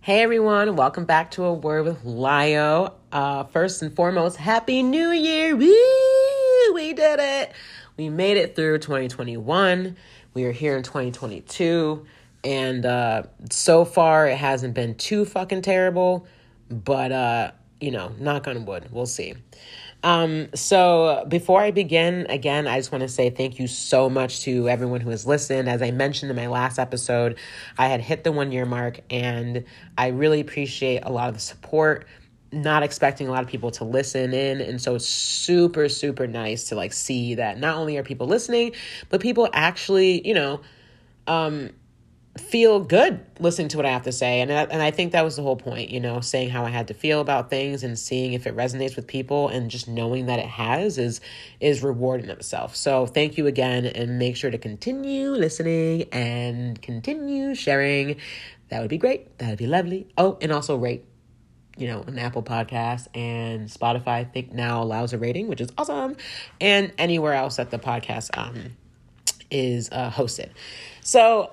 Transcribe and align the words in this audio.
Hey 0.00 0.22
everyone, 0.22 0.74
welcome 0.74 1.04
back 1.04 1.30
to 1.32 1.44
A 1.44 1.52
Word 1.52 1.84
with 1.84 2.04
Lio. 2.04 2.94
Uh, 3.12 3.44
first 3.44 3.82
and 3.82 3.94
foremost, 3.94 4.38
Happy 4.38 4.82
New 4.82 5.10
Year! 5.10 5.54
Woo! 5.54 6.74
We 6.74 6.92
did 6.92 7.20
it! 7.20 7.52
We 7.96 8.08
made 8.08 8.38
it 8.38 8.56
through 8.56 8.78
2021. 8.78 9.96
We 10.34 10.44
are 10.46 10.52
here 10.52 10.76
in 10.76 10.82
2022. 10.82 12.04
And 12.42 12.84
uh, 12.84 13.22
so 13.52 13.84
far, 13.84 14.26
it 14.26 14.36
hasn't 14.36 14.74
been 14.74 14.96
too 14.96 15.24
fucking 15.24 15.62
terrible. 15.62 16.26
But, 16.68 17.12
uh, 17.12 17.52
you 17.80 17.92
know, 17.92 18.10
knock 18.18 18.48
on 18.48 18.66
wood, 18.66 18.88
we'll 18.90 19.06
see. 19.06 19.34
Um, 20.02 20.48
so 20.54 21.24
before 21.28 21.60
I 21.60 21.70
begin, 21.70 22.26
again, 22.28 22.66
I 22.66 22.78
just 22.78 22.92
want 22.92 23.02
to 23.02 23.08
say 23.08 23.30
thank 23.30 23.58
you 23.58 23.66
so 23.66 24.08
much 24.08 24.42
to 24.42 24.68
everyone 24.68 25.00
who 25.00 25.10
has 25.10 25.26
listened. 25.26 25.68
As 25.68 25.82
I 25.82 25.90
mentioned 25.90 26.30
in 26.30 26.36
my 26.36 26.46
last 26.46 26.78
episode, 26.78 27.38
I 27.78 27.88
had 27.88 28.00
hit 28.00 28.22
the 28.22 28.32
one 28.32 28.52
year 28.52 28.66
mark 28.66 29.00
and 29.10 29.64
I 29.98 30.08
really 30.08 30.40
appreciate 30.40 31.00
a 31.02 31.10
lot 31.10 31.28
of 31.28 31.34
the 31.34 31.40
support. 31.40 32.06
Not 32.52 32.82
expecting 32.82 33.26
a 33.26 33.32
lot 33.32 33.42
of 33.42 33.48
people 33.48 33.72
to 33.72 33.84
listen 33.84 34.32
in. 34.32 34.60
And 34.60 34.80
so 34.80 34.94
it's 34.94 35.06
super, 35.06 35.88
super 35.88 36.26
nice 36.26 36.68
to 36.68 36.76
like 36.76 36.92
see 36.92 37.34
that 37.34 37.58
not 37.58 37.76
only 37.76 37.96
are 37.96 38.04
people 38.04 38.28
listening, 38.28 38.72
but 39.08 39.20
people 39.20 39.48
actually, 39.52 40.26
you 40.26 40.34
know, 40.34 40.60
um, 41.26 41.70
feel 42.40 42.80
good 42.80 43.24
listening 43.38 43.68
to 43.68 43.76
what 43.76 43.86
I 43.86 43.90
have 43.90 44.02
to 44.02 44.12
say. 44.12 44.40
And, 44.40 44.50
and 44.50 44.82
I 44.82 44.90
think 44.90 45.12
that 45.12 45.24
was 45.24 45.36
the 45.36 45.42
whole 45.42 45.56
point, 45.56 45.90
you 45.90 46.00
know, 46.00 46.20
saying 46.20 46.50
how 46.50 46.64
I 46.64 46.70
had 46.70 46.88
to 46.88 46.94
feel 46.94 47.20
about 47.20 47.50
things 47.50 47.82
and 47.82 47.98
seeing 47.98 48.32
if 48.32 48.46
it 48.46 48.56
resonates 48.56 48.96
with 48.96 49.06
people 49.06 49.48
and 49.48 49.70
just 49.70 49.88
knowing 49.88 50.26
that 50.26 50.38
it 50.38 50.46
has 50.46 50.98
is 50.98 51.20
is 51.60 51.82
rewarding 51.82 52.30
itself. 52.30 52.76
So 52.76 53.06
thank 53.06 53.36
you 53.38 53.46
again 53.46 53.86
and 53.86 54.18
make 54.18 54.36
sure 54.36 54.50
to 54.50 54.58
continue 54.58 55.30
listening 55.30 56.04
and 56.12 56.80
continue 56.80 57.54
sharing. 57.54 58.16
That 58.68 58.80
would 58.80 58.90
be 58.90 58.98
great. 58.98 59.38
That 59.38 59.50
would 59.50 59.58
be 59.58 59.66
lovely. 59.66 60.08
Oh, 60.18 60.38
and 60.40 60.52
also 60.52 60.76
rate 60.76 61.04
you 61.78 61.86
know, 61.86 62.02
an 62.06 62.18
Apple 62.18 62.42
podcast 62.42 63.06
and 63.14 63.68
Spotify, 63.68 64.08
I 64.08 64.24
think 64.24 64.50
now 64.50 64.82
allows 64.82 65.12
a 65.12 65.18
rating, 65.18 65.46
which 65.48 65.60
is 65.60 65.68
awesome. 65.76 66.16
And 66.58 66.90
anywhere 66.96 67.34
else 67.34 67.56
that 67.56 67.70
the 67.70 67.78
podcast 67.78 68.30
um, 68.36 68.76
is 69.50 69.90
uh, 69.92 70.10
hosted. 70.10 70.50
So 71.02 71.50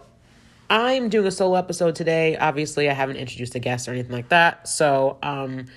I'm 0.73 1.07
doing 1.07 1.27
a 1.27 1.31
solo 1.31 1.53
episode 1.53 1.93
today. 1.93 2.35
Obviously, 2.35 2.89
I 2.89 2.93
haven't 2.93 3.17
introduced 3.17 3.53
a 3.53 3.59
guest 3.59 3.87
or 3.87 3.91
anything 3.91 4.11
like 4.11 4.29
that. 4.29 4.67
So, 4.67 5.19
um, 5.21 5.67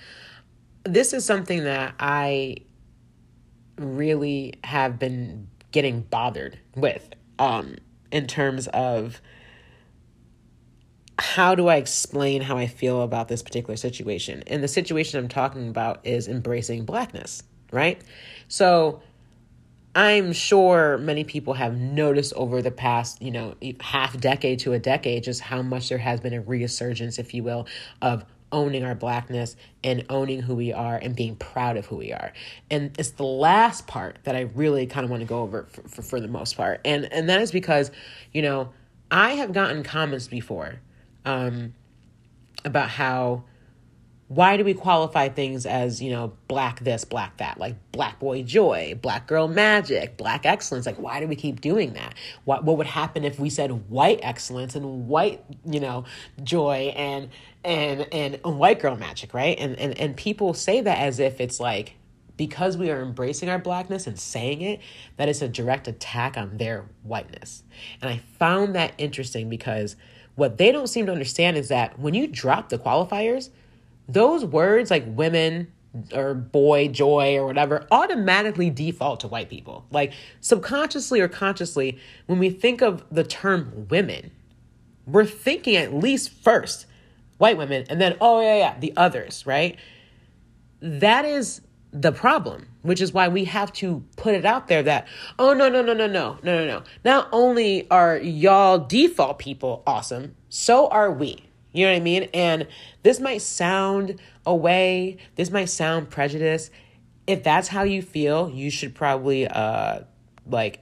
this 0.84 1.12
is 1.12 1.22
something 1.22 1.64
that 1.64 1.94
I 2.00 2.56
really 3.76 4.54
have 4.64 4.98
been 4.98 5.48
getting 5.70 6.00
bothered 6.00 6.58
with 6.74 7.10
um, 7.38 7.76
in 8.10 8.26
terms 8.26 8.68
of 8.68 9.20
how 11.18 11.54
do 11.54 11.68
I 11.68 11.76
explain 11.76 12.40
how 12.40 12.56
I 12.56 12.66
feel 12.66 13.02
about 13.02 13.28
this 13.28 13.42
particular 13.42 13.76
situation? 13.76 14.44
And 14.46 14.62
the 14.62 14.68
situation 14.68 15.18
I'm 15.18 15.28
talking 15.28 15.68
about 15.68 16.06
is 16.06 16.26
embracing 16.26 16.86
blackness, 16.86 17.42
right? 17.70 18.00
So, 18.48 19.02
I'm 19.96 20.34
sure 20.34 20.98
many 20.98 21.24
people 21.24 21.54
have 21.54 21.74
noticed 21.74 22.34
over 22.34 22.60
the 22.60 22.70
past, 22.70 23.22
you 23.22 23.30
know, 23.30 23.54
half 23.80 24.20
decade 24.20 24.58
to 24.60 24.74
a 24.74 24.78
decade 24.78 25.24
just 25.24 25.40
how 25.40 25.62
much 25.62 25.88
there 25.88 25.96
has 25.96 26.20
been 26.20 26.34
a 26.34 26.42
resurgence, 26.42 27.18
if 27.18 27.32
you 27.32 27.42
will, 27.42 27.66
of 28.02 28.26
owning 28.52 28.84
our 28.84 28.94
blackness 28.94 29.56
and 29.82 30.04
owning 30.10 30.42
who 30.42 30.54
we 30.54 30.70
are 30.70 30.96
and 30.96 31.16
being 31.16 31.34
proud 31.36 31.78
of 31.78 31.86
who 31.86 31.96
we 31.96 32.12
are. 32.12 32.34
And 32.70 32.94
it's 32.98 33.12
the 33.12 33.24
last 33.24 33.86
part 33.86 34.18
that 34.24 34.36
I 34.36 34.42
really 34.42 34.86
kind 34.86 35.04
of 35.04 35.10
want 35.10 35.22
to 35.22 35.26
go 35.26 35.40
over 35.40 35.64
for, 35.64 35.88
for, 35.88 36.02
for, 36.02 36.20
the 36.20 36.28
most 36.28 36.58
part. 36.58 36.82
And 36.84 37.10
and 37.10 37.30
that 37.30 37.40
is 37.40 37.50
because, 37.50 37.90
you 38.34 38.42
know, 38.42 38.74
I 39.10 39.30
have 39.30 39.54
gotten 39.54 39.82
comments 39.82 40.28
before 40.28 40.74
um, 41.24 41.72
about 42.66 42.90
how 42.90 43.44
why 44.28 44.56
do 44.56 44.64
we 44.64 44.74
qualify 44.74 45.28
things 45.28 45.66
as 45.66 46.02
you 46.02 46.10
know 46.10 46.32
black 46.48 46.80
this 46.80 47.04
black 47.04 47.36
that? 47.36 47.58
Like 47.58 47.76
black 47.92 48.18
boy 48.18 48.42
joy 48.42 48.98
black 49.00 49.26
girl 49.26 49.46
magic 49.46 50.16
black 50.16 50.44
excellence. 50.44 50.84
Like 50.84 50.96
why 50.96 51.20
do 51.20 51.28
we 51.28 51.36
keep 51.36 51.60
doing 51.60 51.92
that? 51.92 52.14
What 52.44 52.64
what 52.64 52.76
would 52.78 52.88
happen 52.88 53.24
if 53.24 53.38
we 53.38 53.50
said 53.50 53.88
white 53.88 54.18
excellence 54.22 54.74
and 54.74 55.06
white 55.06 55.44
you 55.64 55.78
know 55.78 56.04
joy 56.42 56.92
and 56.96 57.30
and 57.64 58.06
and 58.12 58.40
white 58.42 58.80
girl 58.80 58.96
magic 58.96 59.32
right? 59.32 59.56
And 59.58 59.78
and 59.78 59.96
and 59.98 60.16
people 60.16 60.54
say 60.54 60.80
that 60.80 60.98
as 60.98 61.20
if 61.20 61.40
it's 61.40 61.60
like 61.60 61.94
because 62.36 62.76
we 62.76 62.90
are 62.90 63.00
embracing 63.00 63.48
our 63.48 63.58
blackness 63.58 64.06
and 64.06 64.18
saying 64.18 64.60
it 64.60 64.80
that 65.16 65.28
it's 65.28 65.40
a 65.40 65.48
direct 65.48 65.88
attack 65.88 66.36
on 66.36 66.56
their 66.58 66.84
whiteness. 67.04 67.62
And 68.02 68.10
i 68.10 68.20
found 68.38 68.74
that 68.74 68.92
interesting 68.98 69.48
because 69.48 69.94
what 70.34 70.58
they 70.58 70.72
don't 70.72 70.88
seem 70.88 71.06
to 71.06 71.12
understand 71.12 71.56
is 71.56 71.68
that 71.68 71.98
when 71.98 72.12
you 72.12 72.26
drop 72.26 72.68
the 72.68 72.78
qualifiers 72.78 73.50
those 74.08 74.44
words 74.44 74.90
like 74.90 75.04
women 75.06 75.72
or 76.12 76.34
boy, 76.34 76.88
joy, 76.88 77.36
or 77.36 77.46
whatever 77.46 77.86
automatically 77.90 78.70
default 78.70 79.20
to 79.20 79.28
white 79.28 79.48
people. 79.48 79.86
Like 79.90 80.12
subconsciously 80.40 81.20
or 81.20 81.28
consciously, 81.28 81.98
when 82.26 82.38
we 82.38 82.50
think 82.50 82.82
of 82.82 83.04
the 83.10 83.24
term 83.24 83.86
women, 83.88 84.30
we're 85.06 85.24
thinking 85.24 85.76
at 85.76 85.94
least 85.94 86.30
first 86.30 86.86
white 87.38 87.56
women 87.56 87.84
and 87.88 88.00
then, 88.00 88.16
oh, 88.20 88.40
yeah, 88.40 88.56
yeah, 88.56 88.78
the 88.78 88.92
others, 88.96 89.46
right? 89.46 89.76
That 90.80 91.24
is 91.24 91.60
the 91.92 92.12
problem, 92.12 92.68
which 92.82 93.00
is 93.00 93.12
why 93.12 93.28
we 93.28 93.44
have 93.44 93.72
to 93.74 94.04
put 94.16 94.34
it 94.34 94.44
out 94.44 94.68
there 94.68 94.82
that, 94.82 95.06
oh, 95.38 95.52
no, 95.54 95.68
no, 95.68 95.82
no, 95.82 95.94
no, 95.94 96.06
no, 96.06 96.38
no, 96.42 96.58
no, 96.58 96.66
no. 96.66 96.82
Not 97.04 97.28
only 97.32 97.88
are 97.90 98.18
y'all 98.18 98.78
default 98.78 99.38
people 99.38 99.82
awesome, 99.86 100.34
so 100.48 100.88
are 100.88 101.10
we. 101.10 101.45
You 101.72 101.86
know 101.86 101.92
what 101.92 101.98
I 101.98 102.00
mean? 102.00 102.28
And 102.34 102.66
this 103.02 103.20
might 103.20 103.42
sound 103.42 104.20
away, 104.44 105.18
this 105.34 105.50
might 105.50 105.66
sound 105.66 106.10
prejudice. 106.10 106.70
If 107.26 107.42
that's 107.42 107.68
how 107.68 107.82
you 107.82 108.02
feel, 108.02 108.48
you 108.50 108.70
should 108.70 108.94
probably 108.94 109.46
uh 109.46 110.00
like 110.48 110.80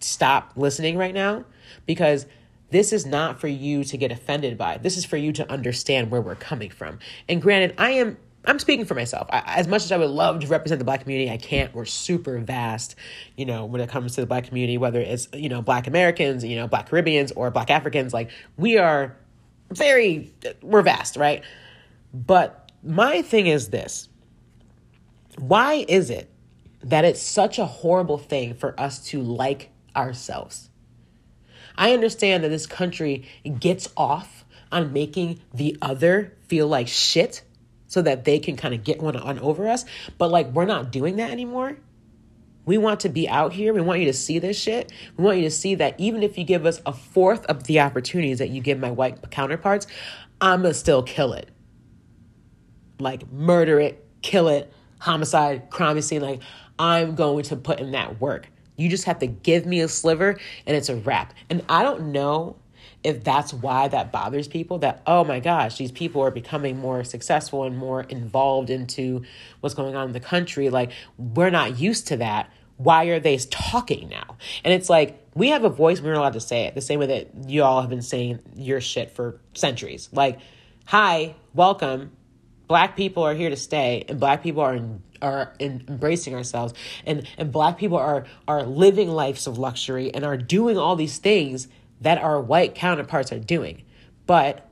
stop 0.00 0.52
listening 0.56 0.96
right 0.96 1.14
now 1.14 1.44
because 1.86 2.26
this 2.70 2.92
is 2.92 3.04
not 3.04 3.40
for 3.40 3.48
you 3.48 3.82
to 3.84 3.96
get 3.96 4.12
offended 4.12 4.56
by. 4.56 4.78
This 4.78 4.96
is 4.96 5.04
for 5.04 5.16
you 5.16 5.32
to 5.32 5.50
understand 5.50 6.10
where 6.10 6.20
we're 6.20 6.36
coming 6.36 6.70
from. 6.70 7.00
And 7.28 7.42
granted, 7.42 7.74
I 7.78 7.92
am 7.92 8.16
I'm 8.44 8.58
speaking 8.58 8.86
for 8.86 8.94
myself. 8.94 9.28
I, 9.30 9.42
as 9.46 9.68
much 9.68 9.84
as 9.84 9.92
I 9.92 9.98
would 9.98 10.08
love 10.08 10.40
to 10.40 10.46
represent 10.46 10.78
the 10.78 10.84
black 10.84 11.02
community, 11.02 11.30
I 11.30 11.36
can't. 11.36 11.74
We're 11.74 11.84
super 11.84 12.38
vast, 12.38 12.94
you 13.36 13.44
know, 13.44 13.66
when 13.66 13.82
it 13.82 13.90
comes 13.90 14.14
to 14.14 14.22
the 14.22 14.26
black 14.26 14.44
community, 14.44 14.78
whether 14.78 15.00
it's, 15.00 15.28
you 15.34 15.50
know, 15.50 15.60
black 15.60 15.86
Americans, 15.86 16.42
you 16.42 16.56
know, 16.56 16.66
black 16.66 16.88
Caribbeans 16.88 17.32
or 17.32 17.50
black 17.50 17.70
Africans. 17.70 18.14
Like, 18.14 18.30
we 18.56 18.78
are 18.78 19.14
very, 19.70 20.32
we're 20.62 20.82
vast, 20.82 21.16
right? 21.16 21.42
But 22.12 22.70
my 22.82 23.22
thing 23.22 23.46
is 23.46 23.68
this 23.68 24.08
why 25.38 25.84
is 25.88 26.10
it 26.10 26.30
that 26.82 27.04
it's 27.04 27.22
such 27.22 27.58
a 27.58 27.66
horrible 27.66 28.18
thing 28.18 28.54
for 28.54 28.78
us 28.78 29.04
to 29.06 29.20
like 29.20 29.70
ourselves? 29.94 30.68
I 31.76 31.92
understand 31.92 32.44
that 32.44 32.48
this 32.48 32.66
country 32.66 33.26
gets 33.58 33.88
off 33.96 34.44
on 34.72 34.92
making 34.92 35.40
the 35.54 35.76
other 35.80 36.36
feel 36.48 36.68
like 36.68 36.88
shit 36.88 37.42
so 37.86 38.02
that 38.02 38.24
they 38.24 38.38
can 38.38 38.56
kind 38.56 38.74
of 38.74 38.84
get 38.84 39.00
one 39.00 39.16
on 39.16 39.38
over 39.40 39.68
us, 39.68 39.84
but 40.18 40.30
like 40.30 40.48
we're 40.52 40.64
not 40.64 40.92
doing 40.92 41.16
that 41.16 41.30
anymore. 41.30 41.76
We 42.66 42.78
want 42.78 43.00
to 43.00 43.08
be 43.08 43.28
out 43.28 43.52
here. 43.52 43.72
We 43.72 43.80
want 43.80 44.00
you 44.00 44.06
to 44.06 44.12
see 44.12 44.38
this 44.38 44.58
shit. 44.58 44.92
We 45.16 45.24
want 45.24 45.38
you 45.38 45.44
to 45.44 45.50
see 45.50 45.74
that 45.76 45.98
even 45.98 46.22
if 46.22 46.38
you 46.38 46.44
give 46.44 46.66
us 46.66 46.80
a 46.86 46.92
fourth 46.92 47.44
of 47.46 47.64
the 47.64 47.80
opportunities 47.80 48.38
that 48.38 48.50
you 48.50 48.60
give 48.60 48.78
my 48.78 48.90
white 48.90 49.30
counterparts, 49.30 49.86
I'm 50.40 50.62
going 50.62 50.72
to 50.72 50.78
still 50.78 51.02
kill 51.02 51.32
it. 51.32 51.48
Like 52.98 53.30
murder 53.32 53.80
it, 53.80 54.06
kill 54.22 54.48
it, 54.48 54.72
homicide, 54.98 55.70
crime 55.70 56.00
scene. 56.00 56.22
Like 56.22 56.40
I'm 56.78 57.14
going 57.14 57.44
to 57.44 57.56
put 57.56 57.80
in 57.80 57.92
that 57.92 58.20
work. 58.20 58.48
You 58.76 58.88
just 58.88 59.04
have 59.04 59.18
to 59.18 59.26
give 59.26 59.66
me 59.66 59.80
a 59.80 59.88
sliver 59.88 60.38
and 60.66 60.76
it's 60.76 60.88
a 60.88 60.96
wrap. 60.96 61.34
And 61.50 61.62
I 61.68 61.82
don't 61.82 62.12
know 62.12 62.56
if 63.02 63.24
that's 63.24 63.52
why 63.52 63.88
that 63.88 64.12
bothers 64.12 64.48
people 64.48 64.78
that 64.78 65.02
oh 65.06 65.24
my 65.24 65.40
gosh 65.40 65.78
these 65.78 65.92
people 65.92 66.22
are 66.22 66.30
becoming 66.30 66.78
more 66.78 67.04
successful 67.04 67.64
and 67.64 67.76
more 67.76 68.02
involved 68.02 68.70
into 68.70 69.22
what's 69.60 69.74
going 69.74 69.96
on 69.96 70.08
in 70.08 70.12
the 70.12 70.20
country. 70.20 70.70
Like 70.70 70.92
we're 71.16 71.50
not 71.50 71.78
used 71.78 72.08
to 72.08 72.16
that. 72.18 72.50
Why 72.76 73.04
are 73.06 73.20
they 73.20 73.36
talking 73.36 74.08
now? 74.08 74.36
And 74.64 74.72
it's 74.72 74.88
like 74.88 75.22
we 75.34 75.48
have 75.48 75.64
a 75.64 75.68
voice 75.68 76.00
we're 76.00 76.12
not 76.12 76.20
allowed 76.20 76.32
to 76.34 76.40
say 76.40 76.64
it 76.64 76.74
the 76.74 76.80
same 76.80 77.00
way 77.00 77.06
that 77.06 77.48
you 77.48 77.62
all 77.62 77.80
have 77.80 77.90
been 77.90 78.02
saying 78.02 78.40
your 78.54 78.80
shit 78.80 79.10
for 79.10 79.40
centuries. 79.54 80.08
Like 80.12 80.38
hi 80.86 81.34
welcome. 81.54 82.12
Black 82.68 82.96
people 82.96 83.24
are 83.24 83.34
here 83.34 83.50
to 83.50 83.56
stay 83.56 84.04
and 84.08 84.20
black 84.20 84.44
people 84.44 84.62
are 84.62 84.74
in, 84.74 85.02
are 85.20 85.52
in 85.58 85.84
embracing 85.88 86.34
ourselves 86.34 86.72
and 87.04 87.26
and 87.36 87.50
black 87.50 87.78
people 87.78 87.98
are 87.98 88.26
are 88.46 88.62
living 88.62 89.10
lives 89.10 89.46
of 89.46 89.58
luxury 89.58 90.14
and 90.14 90.24
are 90.24 90.36
doing 90.36 90.78
all 90.78 90.96
these 90.96 91.18
things 91.18 91.68
that 92.00 92.18
our 92.18 92.40
white 92.40 92.74
counterparts 92.74 93.32
are 93.32 93.38
doing. 93.38 93.84
But 94.26 94.68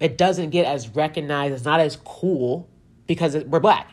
it 0.00 0.18
doesn't 0.18 0.50
get 0.50 0.66
as 0.66 0.88
recognized, 0.88 1.54
it's 1.54 1.64
not 1.64 1.80
as 1.80 1.96
cool 2.04 2.68
because 3.06 3.36
we're 3.36 3.60
black. 3.60 3.90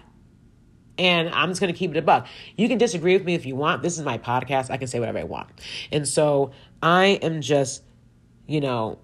And 0.98 1.30
I'm 1.30 1.50
just 1.50 1.60
going 1.60 1.74
to 1.74 1.78
keep 1.78 1.92
it 1.92 1.98
above. 1.98 2.28
You 2.56 2.68
can 2.68 2.78
disagree 2.78 3.14
with 3.14 3.26
me 3.26 3.34
if 3.34 3.46
you 3.46 3.56
want. 3.56 3.82
This 3.82 3.98
is 3.98 4.06
my 4.06 4.18
podcast. 4.18 4.70
I 4.70 4.78
can 4.78 4.88
say 4.88 5.00
whatever 5.00 5.18
I 5.18 5.24
want. 5.24 5.50
And 5.92 6.08
so 6.08 6.52
I 6.84 7.20
am 7.24 7.42
just, 7.42 7.84
you 8.46 8.62
know, 8.62 9.00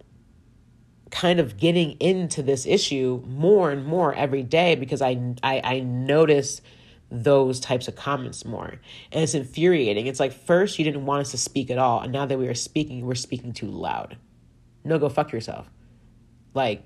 kind 1.10 1.40
of 1.40 1.58
getting 1.58 1.92
into 2.00 2.44
this 2.44 2.68
issue 2.68 3.24
more 3.26 3.72
and 3.72 3.86
more 3.86 4.14
every 4.14 4.44
day 4.44 4.76
because 4.76 5.02
I 5.02 5.36
I, 5.42 5.62
I 5.64 5.80
notice 5.80 6.62
those 7.12 7.60
types 7.60 7.88
of 7.88 7.96
comments 7.96 8.46
more. 8.46 8.80
And 9.12 9.24
it's 9.24 9.34
infuriating. 9.34 10.08
It's 10.08 10.20
like 10.20 10.34
first 10.34 10.78
you 10.78 10.86
didn't 10.86 11.06
want 11.06 11.22
us 11.22 11.32
to 11.32 11.38
speak 11.38 11.72
at 11.72 11.78
all, 11.78 12.02
and 12.02 12.12
now 12.12 12.26
that 12.26 12.38
we 12.38 12.48
are 12.48 12.56
speaking, 12.56 13.06
we're 13.06 13.16
speaking 13.16 13.54
too 13.54 13.68
loud. 13.68 14.18
No, 14.84 14.98
go 15.00 15.10
fuck 15.10 15.32
yourself. 15.32 15.70
Like, 16.54 16.84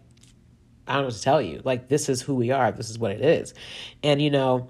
I 0.88 0.94
don't 0.94 1.04
know 1.04 1.08
what 1.08 1.16
to 1.16 1.22
tell 1.22 1.42
you. 1.42 1.62
Like, 1.64 1.88
this 1.88 2.10
is 2.10 2.22
who 2.22 2.36
we 2.36 2.52
are. 2.52 2.72
This 2.72 2.90
is 2.90 2.98
what 2.98 3.12
it 3.12 3.22
is. 3.22 3.54
And 4.02 4.22
you 4.22 4.32
know, 4.32 4.70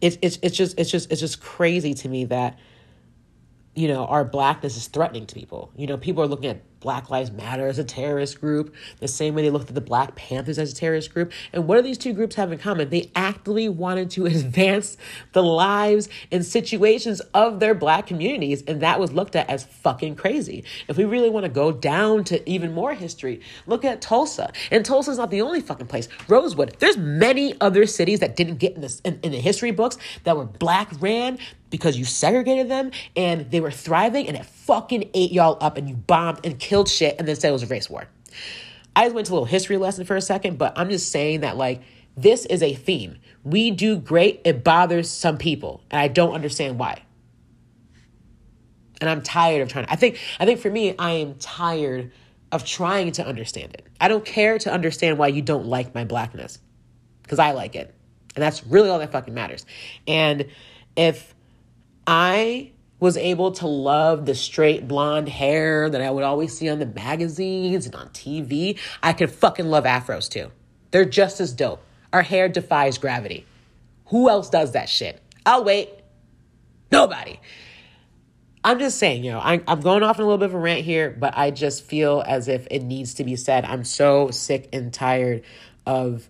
it's 0.00 0.18
it's 0.22 0.38
it's 0.42 0.56
just 0.56 0.78
it's 0.78 0.90
just 0.90 1.10
it's 1.10 1.20
just 1.20 1.40
crazy 1.40 1.94
to 1.94 2.08
me 2.08 2.24
that 2.26 2.58
you 3.74 3.88
know 3.88 4.06
our 4.06 4.24
blackness 4.24 4.76
is 4.76 4.88
threatening 4.88 5.26
to 5.26 5.34
people. 5.34 5.70
You 5.76 5.86
know, 5.86 5.96
people 5.96 6.22
are 6.22 6.28
looking 6.28 6.50
at 6.50 6.75
Black 6.86 7.10
Lives 7.10 7.32
Matter 7.32 7.66
as 7.66 7.80
a 7.80 7.84
terrorist 7.84 8.40
group, 8.40 8.72
the 9.00 9.08
same 9.08 9.34
way 9.34 9.42
they 9.42 9.50
looked 9.50 9.68
at 9.68 9.74
the 9.74 9.80
Black 9.80 10.14
Panthers 10.14 10.56
as 10.56 10.70
a 10.70 10.74
terrorist 10.76 11.12
group. 11.12 11.32
And 11.52 11.66
what 11.66 11.74
do 11.74 11.82
these 11.82 11.98
two 11.98 12.12
groups 12.12 12.36
have 12.36 12.52
in 12.52 12.60
common? 12.60 12.90
They 12.90 13.10
actively 13.16 13.68
wanted 13.68 14.08
to 14.12 14.26
advance 14.26 14.96
the 15.32 15.42
lives 15.42 16.08
and 16.30 16.46
situations 16.46 17.18
of 17.34 17.58
their 17.58 17.74
black 17.74 18.06
communities, 18.06 18.62
and 18.68 18.82
that 18.82 19.00
was 19.00 19.12
looked 19.12 19.34
at 19.34 19.50
as 19.50 19.64
fucking 19.64 20.14
crazy. 20.14 20.62
If 20.86 20.96
we 20.96 21.04
really 21.04 21.28
want 21.28 21.42
to 21.42 21.50
go 21.50 21.72
down 21.72 22.22
to 22.26 22.48
even 22.48 22.72
more 22.72 22.94
history, 22.94 23.40
look 23.66 23.84
at 23.84 24.00
Tulsa. 24.00 24.52
And 24.70 24.84
Tulsa's 24.84 25.18
not 25.18 25.32
the 25.32 25.42
only 25.42 25.62
fucking 25.62 25.88
place. 25.88 26.08
Rosewood. 26.28 26.76
There's 26.78 26.96
many 26.96 27.60
other 27.60 27.86
cities 27.86 28.20
that 28.20 28.36
didn't 28.36 28.58
get 28.58 28.76
in, 28.76 28.82
this, 28.82 29.00
in, 29.00 29.18
in 29.24 29.32
the 29.32 29.40
history 29.40 29.72
books 29.72 29.98
that 30.22 30.36
were 30.36 30.44
black 30.44 30.92
ran 31.00 31.38
because 31.76 31.98
you 31.98 32.04
segregated 32.04 32.70
them 32.70 32.90
and 33.14 33.50
they 33.50 33.60
were 33.60 33.70
thriving 33.70 34.26
and 34.26 34.36
it 34.36 34.46
fucking 34.46 35.10
ate 35.12 35.30
y'all 35.30 35.58
up 35.60 35.76
and 35.76 35.88
you 35.88 35.94
bombed 35.94 36.40
and 36.44 36.58
killed 36.58 36.88
shit 36.88 37.16
and 37.18 37.28
then 37.28 37.36
said 37.36 37.50
it 37.50 37.52
was 37.52 37.62
a 37.62 37.66
race 37.66 37.90
war. 37.90 38.08
I 38.94 39.04
just 39.04 39.14
went 39.14 39.26
to 39.26 39.32
a 39.32 39.34
little 39.34 39.44
history 39.44 39.76
lesson 39.76 40.06
for 40.06 40.16
a 40.16 40.22
second, 40.22 40.56
but 40.56 40.72
I'm 40.78 40.88
just 40.88 41.12
saying 41.12 41.40
that 41.40 41.58
like 41.58 41.82
this 42.16 42.46
is 42.46 42.62
a 42.62 42.72
theme. 42.72 43.18
We 43.44 43.70
do 43.70 43.98
great, 43.98 44.40
it 44.44 44.64
bothers 44.64 45.10
some 45.10 45.36
people, 45.36 45.82
and 45.90 46.00
I 46.00 46.08
don't 46.08 46.32
understand 46.32 46.78
why. 46.78 47.02
And 49.02 49.10
I'm 49.10 49.20
tired 49.20 49.60
of 49.60 49.68
trying. 49.68 49.84
I 49.90 49.96
think 49.96 50.18
I 50.40 50.46
think 50.46 50.60
for 50.60 50.70
me, 50.70 50.94
I 50.98 51.12
am 51.12 51.34
tired 51.34 52.10
of 52.50 52.64
trying 52.64 53.12
to 53.12 53.26
understand 53.26 53.74
it. 53.74 53.86
I 54.00 54.08
don't 54.08 54.24
care 54.24 54.58
to 54.60 54.72
understand 54.72 55.18
why 55.18 55.28
you 55.28 55.42
don't 55.42 55.66
like 55.66 55.94
my 55.94 56.04
blackness 56.04 56.58
because 57.22 57.38
I 57.38 57.52
like 57.52 57.76
it. 57.76 57.94
And 58.34 58.42
that's 58.42 58.64
really 58.66 58.88
all 58.88 58.98
that 58.98 59.12
fucking 59.12 59.34
matters. 59.34 59.66
And 60.06 60.46
if 60.96 61.34
I 62.06 62.72
was 62.98 63.16
able 63.16 63.52
to 63.52 63.66
love 63.66 64.26
the 64.26 64.34
straight 64.34 64.88
blonde 64.88 65.28
hair 65.28 65.90
that 65.90 66.00
I 66.00 66.10
would 66.10 66.24
always 66.24 66.56
see 66.56 66.68
on 66.68 66.78
the 66.78 66.86
magazines 66.86 67.86
and 67.86 67.94
on 67.94 68.08
TV, 68.08 68.78
I 69.02 69.12
could 69.12 69.30
fucking 69.30 69.66
love 69.66 69.84
afros 69.84 70.30
too. 70.30 70.50
They're 70.90 71.04
just 71.04 71.40
as 71.40 71.52
dope. 71.52 71.82
Our 72.12 72.22
hair 72.22 72.48
defies 72.48 72.96
gravity. 72.96 73.44
Who 74.06 74.30
else 74.30 74.48
does 74.48 74.72
that 74.72 74.88
shit? 74.88 75.20
I'll 75.44 75.64
wait. 75.64 75.90
Nobody. 76.90 77.38
I'm 78.64 78.78
just 78.78 78.98
saying, 78.98 79.22
you 79.22 79.32
know, 79.32 79.38
I, 79.38 79.60
I'm 79.68 79.80
going 79.80 80.02
off 80.02 80.18
in 80.18 80.22
a 80.22 80.24
little 80.24 80.38
bit 80.38 80.46
of 80.46 80.54
a 80.54 80.58
rant 80.58 80.84
here, 80.84 81.10
but 81.10 81.36
I 81.36 81.50
just 81.50 81.84
feel 81.84 82.24
as 82.26 82.48
if 82.48 82.66
it 82.70 82.82
needs 82.82 83.14
to 83.14 83.24
be 83.24 83.36
said. 83.36 83.64
I'm 83.64 83.84
so 83.84 84.30
sick 84.30 84.68
and 84.72 84.92
tired 84.92 85.42
of, 85.84 86.28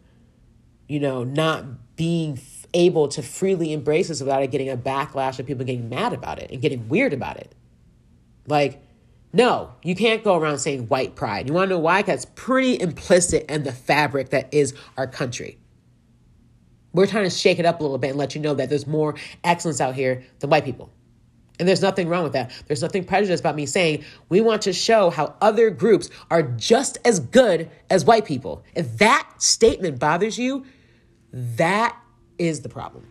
you 0.88 1.00
know, 1.00 1.24
not 1.24 1.96
being 1.96 2.36
able 2.76 3.08
to 3.08 3.22
freely 3.22 3.72
embrace 3.72 4.08
this 4.08 4.20
without 4.20 4.42
it 4.42 4.50
getting 4.50 4.68
a 4.68 4.76
backlash 4.76 5.38
of 5.38 5.46
people 5.46 5.64
getting 5.64 5.88
mad 5.88 6.12
about 6.12 6.38
it 6.38 6.50
and 6.50 6.60
getting 6.60 6.88
weird 6.88 7.12
about 7.14 7.38
it. 7.38 7.54
Like, 8.46 8.82
no, 9.32 9.72
you 9.82 9.94
can't 9.94 10.22
go 10.22 10.36
around 10.36 10.58
saying 10.58 10.86
white 10.88 11.16
pride. 11.16 11.48
You 11.48 11.54
want 11.54 11.70
to 11.70 11.74
know 11.74 11.80
why? 11.80 12.02
Because 12.02 12.24
it's 12.24 12.32
pretty 12.34 12.80
implicit 12.80 13.50
in 13.50 13.64
the 13.64 13.72
fabric 13.72 14.30
that 14.30 14.52
is 14.52 14.74
our 14.96 15.06
country. 15.06 15.58
We're 16.92 17.06
trying 17.06 17.24
to 17.24 17.30
shake 17.30 17.58
it 17.58 17.66
up 17.66 17.80
a 17.80 17.82
little 17.82 17.98
bit 17.98 18.10
and 18.10 18.18
let 18.18 18.34
you 18.34 18.40
know 18.40 18.54
that 18.54 18.68
there's 18.68 18.86
more 18.86 19.14
excellence 19.42 19.80
out 19.80 19.94
here 19.94 20.22
than 20.38 20.50
white 20.50 20.64
people. 20.64 20.90
And 21.58 21.66
there's 21.66 21.82
nothing 21.82 22.08
wrong 22.08 22.22
with 22.22 22.34
that. 22.34 22.52
There's 22.66 22.82
nothing 22.82 23.04
prejudiced 23.04 23.40
about 23.40 23.56
me 23.56 23.66
saying 23.66 24.04
we 24.28 24.40
want 24.40 24.62
to 24.62 24.72
show 24.72 25.10
how 25.10 25.34
other 25.40 25.70
groups 25.70 26.10
are 26.30 26.42
just 26.42 26.98
as 27.04 27.18
good 27.18 27.70
as 27.88 28.04
white 28.04 28.26
people. 28.26 28.62
If 28.74 28.98
that 28.98 29.28
statement 29.38 29.98
bothers 29.98 30.38
you, 30.38 30.66
that 31.32 31.96
is 32.38 32.60
the 32.60 32.68
problem. 32.68 33.06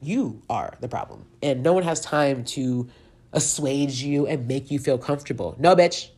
You 0.00 0.42
are 0.48 0.74
the 0.80 0.88
problem. 0.88 1.26
And 1.42 1.62
no 1.62 1.72
one 1.72 1.82
has 1.82 2.00
time 2.00 2.44
to 2.44 2.88
assuage 3.32 4.02
you 4.02 4.26
and 4.26 4.48
make 4.48 4.70
you 4.70 4.78
feel 4.78 4.98
comfortable. 4.98 5.54
No, 5.58 5.76
bitch. 5.76 6.08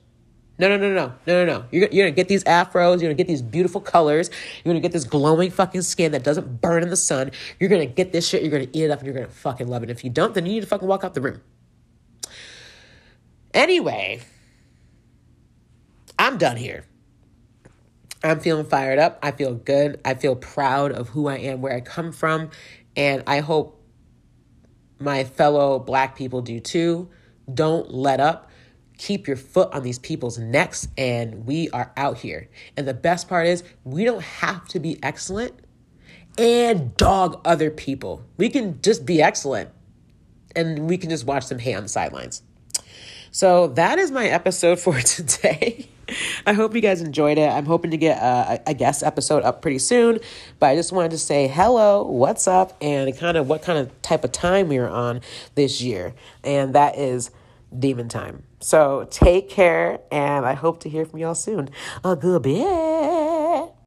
No, 0.59 0.69
no, 0.69 0.76
no, 0.76 0.94
no, 0.94 1.12
no, 1.26 1.44
no, 1.44 1.44
no. 1.44 1.64
You're, 1.73 1.88
you're 1.91 2.06
gonna 2.06 2.14
get 2.14 2.29
these 2.29 2.44
afros. 2.44 3.00
You're 3.00 3.09
gonna 3.09 3.14
get 3.14 3.26
these 3.26 3.43
beautiful 3.43 3.81
colors. 3.81 4.31
You're 4.62 4.73
gonna 4.73 4.81
get 4.81 4.93
this 4.93 5.05
glowing 5.05 5.50
fucking 5.50 5.82
skin 5.82 6.12
that 6.12 6.23
doesn't 6.23 6.61
burn 6.61 6.82
in 6.82 6.91
the 6.91 6.97
sun. 6.97 7.32
You're 7.59 7.70
gonna 7.70 7.87
get 7.87 8.12
this 8.12 8.29
shit. 8.29 8.43
You're 8.43 8.53
gonna 8.53 8.70
eat 8.73 8.85
it 8.85 8.91
up 8.91 9.00
and 9.00 9.06
you're 9.06 9.14
gonna 9.14 9.29
fucking 9.29 9.67
love 9.67 9.82
it. 9.82 9.91
If 9.91 10.05
you 10.05 10.11
don't, 10.11 10.35
then 10.35 10.47
you 10.47 10.53
need 10.53 10.61
to 10.61 10.67
fucking 10.67 10.87
walk 10.87 11.05
out 11.05 11.14
the 11.14 11.20
room. 11.20 11.41
Anyway, 13.55 14.20
I'm 16.19 16.38
done 16.38 16.56
here. 16.56 16.85
I'm 18.24 18.40
feeling 18.40 18.64
fired 18.66 18.98
up. 18.98 19.19
I 19.22 19.32
feel 19.32 19.54
good. 19.54 20.00
I 20.04 20.14
feel 20.14 20.36
proud 20.36 20.92
of 20.92 21.08
who 21.08 21.28
I 21.28 21.36
am, 21.36 21.60
where 21.60 21.74
I 21.74 21.80
come 21.80 22.12
from. 22.12 22.50
And 22.96 23.22
I 23.26 23.40
hope 23.40 23.82
my 24.98 25.24
fellow 25.24 25.78
black 25.78 26.16
people 26.16 26.42
do 26.42 26.60
too. 26.60 27.10
Don't 27.52 27.92
let 27.92 28.20
up. 28.20 28.50
Keep 28.98 29.26
your 29.26 29.36
foot 29.36 29.72
on 29.72 29.82
these 29.82 29.98
people's 29.98 30.38
necks, 30.38 30.86
and 30.96 31.44
we 31.44 31.69
are 31.70 31.92
out 31.96 32.19
here. 32.19 32.48
And 32.76 32.86
the 32.86 32.94
best 32.94 33.28
part 33.28 33.48
is, 33.48 33.64
we 33.82 34.04
don't 34.04 34.22
have 34.22 34.68
to 34.68 34.78
be 34.78 35.02
excellent 35.02 35.54
and 36.38 36.96
dog 36.96 37.40
other 37.44 37.70
people. 37.70 38.25
We 38.36 38.48
can 38.48 38.80
just 38.80 39.04
be 39.04 39.20
excellent 39.20 39.70
and 40.54 40.88
we 40.88 40.98
can 40.98 41.10
just 41.10 41.26
watch 41.26 41.48
them 41.48 41.58
hate 41.58 41.75
on 41.75 41.82
the 41.82 41.88
sidelines. 41.88 42.42
So 43.30 43.68
that 43.68 43.98
is 43.98 44.10
my 44.10 44.26
episode 44.26 44.78
for 44.78 45.00
today. 45.00 45.88
I 46.47 46.53
hope 46.53 46.75
you 46.75 46.81
guys 46.81 47.00
enjoyed 47.00 47.38
it. 47.38 47.49
I'm 47.49 47.67
hoping 47.67 47.91
to 47.91 47.97
get 47.97 48.19
a, 48.19 48.61
a 48.67 48.75
guest 48.75 49.03
episode 49.03 49.43
up 49.43 49.62
pretty 49.62 49.79
soon, 49.79 50.19
but 50.59 50.67
I 50.67 50.76
just 50.76 50.93
wanted 50.93 51.11
to 51.12 51.19
say 51.19 51.49
hello, 51.49 52.05
what's 52.05 52.47
up, 52.47 52.76
and 52.81 53.17
kind 53.17 53.37
of 53.37 53.49
what 53.49 53.62
kind 53.62 53.79
of 53.79 54.03
type 54.03 54.25
of 54.25 54.32
time 54.32 54.69
we 54.69 54.79
are 54.79 54.88
on 54.88 55.20
this 55.55 55.81
year. 55.81 56.14
And 56.44 56.75
that 56.75 56.99
is 56.99 57.31
demon 57.76 58.09
time. 58.09 58.45
So 58.61 59.09
take 59.11 59.49
care, 59.49 60.00
and 60.11 60.47
I 60.47 60.54
hope 60.54 60.81
to 60.81 60.88
hear 60.88 61.04
from 61.04 61.19
y'all 61.19 61.35
soon. 61.35 61.71
A 62.04 62.16
good 62.16 62.42
bit. 62.42 63.41